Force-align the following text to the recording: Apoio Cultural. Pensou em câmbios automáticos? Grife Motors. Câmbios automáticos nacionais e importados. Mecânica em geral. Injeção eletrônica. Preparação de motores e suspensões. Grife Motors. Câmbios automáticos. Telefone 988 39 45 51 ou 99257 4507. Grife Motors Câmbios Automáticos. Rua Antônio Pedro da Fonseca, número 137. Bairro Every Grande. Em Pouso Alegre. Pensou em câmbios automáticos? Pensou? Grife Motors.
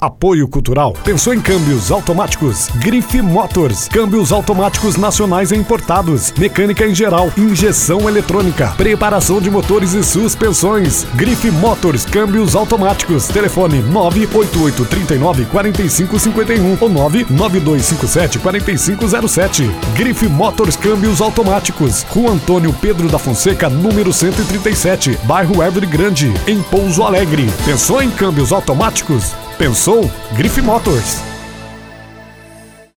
Apoio 0.00 0.46
Cultural. 0.46 0.94
Pensou 1.04 1.34
em 1.34 1.40
câmbios 1.40 1.90
automáticos? 1.90 2.68
Grife 2.76 3.20
Motors. 3.20 3.88
Câmbios 3.88 4.32
automáticos 4.32 4.96
nacionais 4.96 5.50
e 5.50 5.56
importados. 5.56 6.32
Mecânica 6.38 6.86
em 6.86 6.94
geral. 6.94 7.32
Injeção 7.36 8.08
eletrônica. 8.08 8.72
Preparação 8.76 9.40
de 9.40 9.50
motores 9.50 9.94
e 9.94 10.04
suspensões. 10.04 11.04
Grife 11.14 11.50
Motors. 11.50 12.04
Câmbios 12.04 12.54
automáticos. 12.54 13.26
Telefone 13.28 13.80
988 13.82 14.84
39 14.84 15.44
45 15.46 16.18
51 16.18 16.78
ou 16.80 16.88
99257 16.88 18.38
4507. 18.38 19.70
Grife 19.94 20.28
Motors 20.28 20.76
Câmbios 20.76 21.20
Automáticos. 21.20 22.04
Rua 22.10 22.32
Antônio 22.32 22.72
Pedro 22.72 23.08
da 23.08 23.18
Fonseca, 23.18 23.68
número 23.68 24.12
137. 24.12 25.18
Bairro 25.24 25.62
Every 25.62 25.86
Grande. 25.86 26.32
Em 26.46 26.62
Pouso 26.62 27.02
Alegre. 27.02 27.50
Pensou 27.64 28.02
em 28.02 28.10
câmbios 28.10 28.52
automáticos? 28.52 29.34
Pensou? 29.58 30.08
Grife 30.36 30.62
Motors. 30.62 31.27